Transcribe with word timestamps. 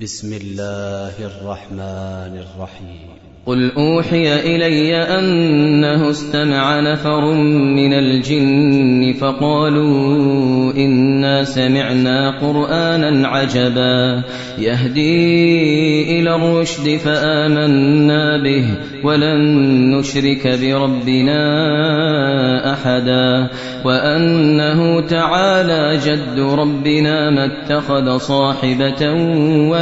بسم 0.00 0.32
الله 0.32 1.12
الرحمن 1.20 2.38
الرحيم. 2.38 3.08
قل 3.46 3.72
أوحي 3.76 4.56
إلي 4.56 4.96
أنه 4.96 6.10
استمع 6.10 6.80
نفر 6.80 7.34
من 7.74 7.92
الجن 7.92 9.12
فقالوا 9.20 10.72
إنا 10.72 11.44
سمعنا 11.44 12.40
قرآنا 12.40 13.28
عجبا. 13.28 14.22
يهدي 14.58 16.20
إلى 16.20 16.34
الرشد 16.34 16.96
فآمنا 16.96 18.42
به 18.42 18.64
ولن 19.04 19.40
نشرك 19.98 20.58
بربنا 20.62 21.42
أحدا. 22.72 23.48
وأنه 23.84 25.00
تعالى 25.00 25.98
جد 26.06 26.38
ربنا 26.40 27.30
ما 27.30 27.44
اتخذ 27.44 28.18
صاحبة 28.18 29.12
ولا 29.68 29.81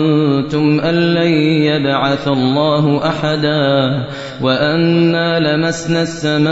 ظننتم 0.01 0.79
أن 0.79 0.95
لن 0.95 1.33
يبعث 1.63 2.27
الله 2.27 3.07
أحدا 3.07 4.05
وأنا 4.41 5.39
لمسنا 5.39 6.01
السماء 6.01 6.51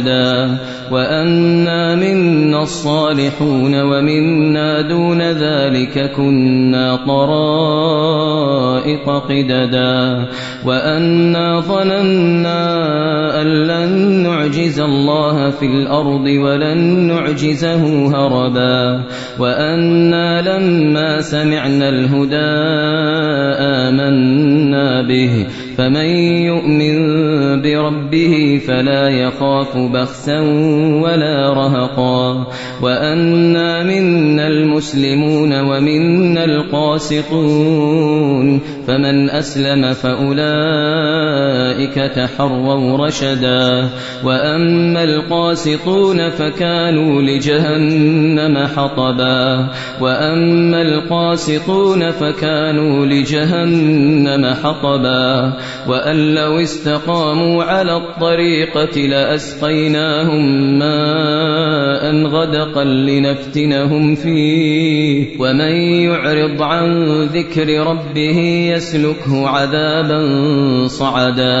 وأنا 0.91 1.95
منا 1.95 2.63
الصالحون 2.63 3.81
ومنا 3.81 4.81
دون 4.81 5.21
ذلك 5.21 6.11
كنا 6.11 6.95
طرائق 6.95 8.41
قددا. 9.29 10.27
وأنا 10.65 11.59
ظننا 11.59 12.61
أن 13.41 13.47
لن 13.47 13.89
نعجز 14.23 14.79
الله 14.79 15.49
في 15.49 15.65
الأرض 15.65 16.25
ولن 16.25 16.77
نعجزه 17.07 18.07
هربا. 18.07 19.03
وأنا 19.39 20.41
لما 20.41 21.21
سمعنا 21.21 21.89
الهدى 21.89 22.35
آمنا 23.59 25.01
به. 25.01 25.45
فمن 25.77 26.05
يؤمن 26.45 27.20
بربه 27.61 28.61
فلا 28.67 29.09
يخاف 29.09 29.77
بخسا 29.77 30.39
ولا 31.01 31.53
رهقا 31.53 32.47
وأنا 32.81 33.83
منا 33.83 34.47
المسلمون 34.47 35.59
ومنا 35.59 36.45
القاسطون 36.45 37.81
فمن 38.87 39.29
أسلم 39.29 39.93
فأولئك 39.93 41.20
تحروا 42.15 43.07
رشدا. 43.07 43.89
وأما 44.23 45.03
القاسطون 45.03 46.29
فكانوا 46.29 47.21
لجهنم 47.21 48.67
حطبا. 48.75 49.69
وأما 50.01 50.81
القاسطون 50.81 52.11
فكانوا 52.11 53.05
لجهنم 53.05 54.53
حطبا. 54.63 55.53
وأن 55.87 56.35
لو 56.35 56.59
استقاموا 56.59 57.63
على 57.63 57.97
الطريقة 57.97 58.99
لأسقيناهم 58.99 60.79
ماء 60.79 62.25
غدقا 62.25 62.83
لنفتنهم 62.83 64.15
فيه. 64.15 65.27
ومن 65.39 65.71
يعرض 65.81 66.61
عن 66.61 67.03
ذكر 67.23 67.87
ربه 67.87 68.39
يسلكه 68.75 69.47
عذابا 69.47 70.21
صعدا. 70.87 71.60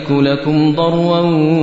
أملك 0.00 0.10
لكم 0.10 0.72
ضرا 0.72 1.20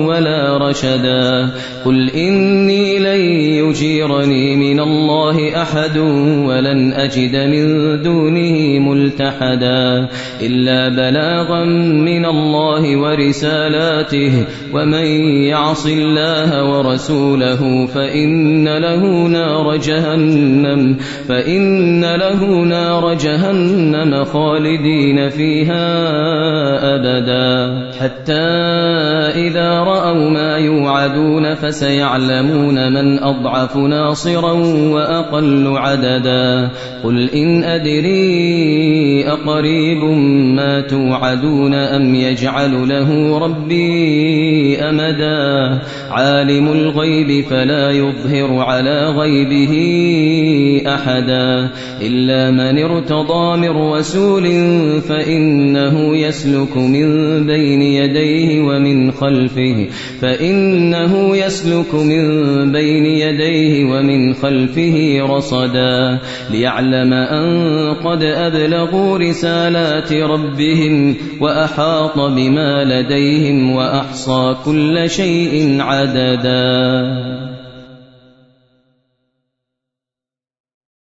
ولا 0.07 0.57
رشدا 0.57 1.49
قل 1.85 2.09
إني 2.09 2.99
لن 2.99 3.21
يجيرني 3.65 4.55
من 4.55 4.79
الله 4.79 5.61
أحد 5.61 5.97
ولن 6.47 6.93
أجد 6.93 7.35
من 7.35 8.01
دونه 8.01 8.79
ملتحدا 8.79 10.09
إلا 10.41 10.89
بلاغا 10.89 11.65
من 12.05 12.25
الله 12.25 12.97
ورسالاته 12.97 14.31
ومن 14.73 15.05
يعص 15.49 15.85
الله 15.85 16.77
ورسوله 16.77 17.85
فإن 17.85 18.67
له 18.67 19.27
نار 19.27 19.75
جهنم 19.77 20.97
فإن 21.27 22.05
له 22.05 22.45
نار 22.45 23.13
جهنم 23.13 24.23
خالدين 24.23 25.29
فيها 25.29 25.87
أبدا 26.95 27.87
حتى 27.99 28.26
إذا 28.29 29.69
رأوا 29.79 30.29
ما 30.29 30.57
يوعدون 30.57 31.53
فسيعلمون 31.53 32.93
من 32.93 33.19
أضعف 33.23 33.77
ناصرا 33.77 34.51
وأقل 34.91 35.77
عددا 35.77 36.69
قل 37.03 37.29
إن 37.29 37.63
أدري 37.63 39.27
أقريب 39.27 40.03
ما 40.55 40.81
توعدون 40.81 41.73
أم 41.73 42.15
يجعل 42.15 42.89
له 42.89 43.39
ربي 43.39 44.79
أمدا 44.79 45.79
عالم 46.11 46.67
الغيب 46.67 47.45
فلا 47.45 47.91
يظهر 47.91 48.59
على 48.59 49.05
غيبه 49.05 49.73
أحدا 50.88 51.69
إلا 52.01 52.51
من 52.51 52.83
ارتضى 52.83 53.57
من 53.57 53.69
رسول 53.69 54.45
فإنه 55.01 56.17
يسلك 56.17 56.77
من 56.77 57.07
بين 57.45 57.81
يديه 58.17 58.61
ومن 58.61 59.11
خلفه 59.11 59.87
فإنه 60.21 61.37
يسلك 61.37 61.95
من 61.95 62.71
بين 62.71 63.05
يديه 63.05 63.85
ومن 63.85 64.33
خلفه 64.33 65.19
رصدا 65.21 66.19
ليعلم 66.51 67.13
أن 67.13 67.93
قد 67.93 68.23
أبلغوا 68.23 69.17
رسالات 69.17 70.13
ربهم 70.13 71.15
وأحاط 71.41 72.19
بما 72.19 72.83
لديهم 72.83 73.71
وأحصى 73.71 74.55
كل 74.65 75.09
شيء 75.09 75.77
عددا. 75.81 77.56